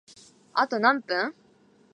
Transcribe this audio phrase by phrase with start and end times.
[0.55, 1.35] あと何分？